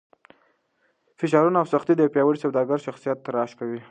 فشارونه 1.19 1.57
او 1.59 1.69
سختۍ 1.73 1.93
د 1.95 2.01
یو 2.03 2.13
پیاوړي 2.15 2.39
سوداګر 2.45 2.77
د 2.79 2.83
شخصیت 2.87 3.17
تراش 3.25 3.51
کوي. 3.59 3.81